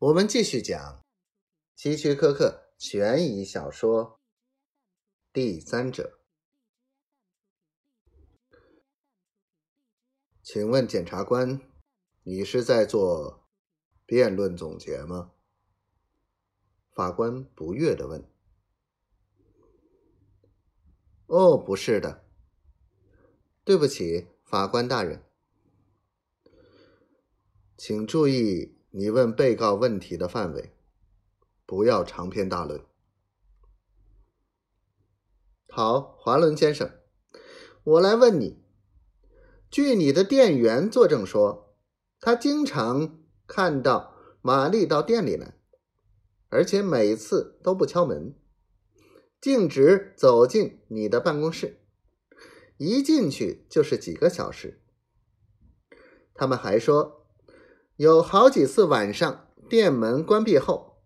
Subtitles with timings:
[0.00, 1.04] 我们继续讲
[1.76, 4.02] 希区柯克悬疑小说
[5.30, 6.18] 《第三者》。
[10.42, 11.60] 请问检察官，
[12.22, 13.46] 你是在做
[14.06, 15.32] 辩论总结吗？
[16.94, 18.24] 法官不悦的问。
[21.26, 22.24] 哦，不是的，
[23.64, 25.22] 对不起，法官大人，
[27.76, 28.79] 请注意。
[28.92, 30.72] 你问被告问题的范围，
[31.64, 32.84] 不要长篇大论。
[35.68, 36.90] 好，华伦先生，
[37.84, 38.64] 我来问你：
[39.70, 41.76] 据你的店员作证说，
[42.18, 45.54] 他经常看到玛丽到店里来，
[46.48, 48.34] 而且每次都不敲门，
[49.40, 51.80] 径直走进你的办公室，
[52.76, 54.82] 一进去就是几个小时。
[56.34, 57.19] 他们还说。
[58.00, 61.02] 有好几次晚上，店门关闭后，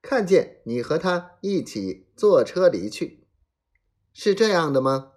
[0.00, 3.28] 看见你和他一起坐车离去，
[4.14, 5.12] 是这样的吗？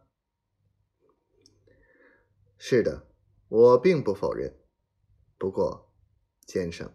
[2.57, 3.07] 是的，
[3.47, 4.59] 我并不否认。
[5.37, 5.93] 不过，
[6.45, 6.93] 先生，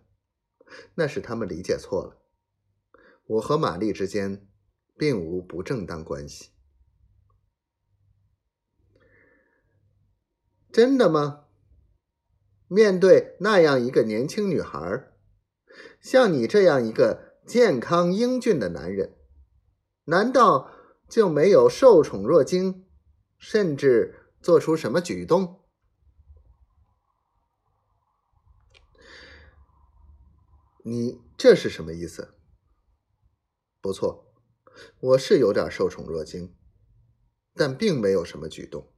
[0.97, 2.21] 那是他们理解错了。
[3.25, 4.47] 我和玛丽之间
[4.99, 6.51] 并无不正当关系。
[10.71, 11.48] 真的吗？
[12.69, 15.11] 面对那样一个年轻女孩，
[16.01, 19.17] 像你这样一个健康英俊的男人，
[20.05, 20.71] 难道
[21.09, 22.87] 就没有受宠若惊，
[23.39, 25.65] 甚至做出什么举动？
[30.85, 32.35] 你这是什么意思？
[33.81, 34.33] 不错，
[35.01, 36.55] 我是有点受宠若惊，
[37.55, 38.93] 但并没有什么举动，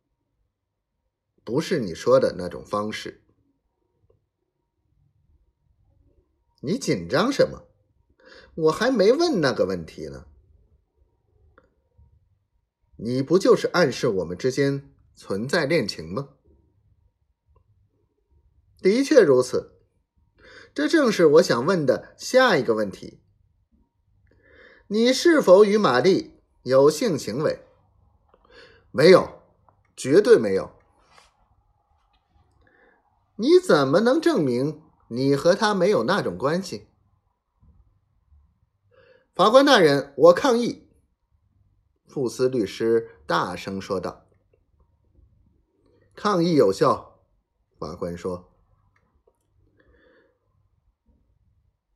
[1.44, 3.24] 不是你说的那种方式。
[6.60, 7.66] 你紧张什么？
[8.54, 10.26] 我还没问那个问题呢。
[12.96, 16.30] 你不就是暗示我们之间存在恋情吗？
[18.82, 19.80] 的确如此，
[20.74, 23.22] 这正是我想问的下一个问题：
[24.88, 27.64] 你是否与玛丽有性行为？
[28.90, 29.42] 没有，
[29.96, 30.72] 绝对没有。
[33.36, 34.82] 你怎么能证明？
[35.12, 36.86] 你和他没有那种关系，
[39.34, 40.88] 法官大人，我抗议！
[42.06, 44.28] 富斯律师大声说道。
[46.14, 47.24] 抗议有效，
[47.76, 48.52] 法官说。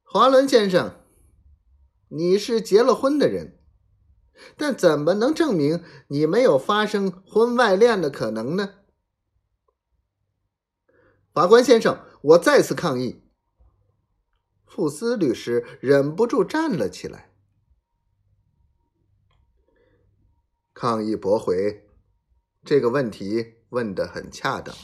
[0.02, 0.96] 华伦先生，
[2.08, 3.60] 你是结了婚的人，
[4.56, 8.74] 但怎么能证明你没有发生婚外恋的可能呢？
[11.32, 12.04] 法官先生。
[12.24, 13.20] 我再次抗议。
[14.64, 17.30] 富斯律师忍不住站了起来，
[20.72, 21.86] 抗议驳回。
[22.64, 24.74] 这个问题问得很恰当。